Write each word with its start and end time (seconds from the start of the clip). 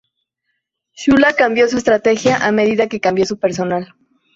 Shula 0.93 1.31
cambió 1.33 1.67
su 1.67 1.77
estrategia 1.77 2.43
a 2.43 2.51
medida 2.51 2.89
que 2.89 2.99
cambió 2.99 3.23
su 3.27 3.37
personal. 3.37 3.93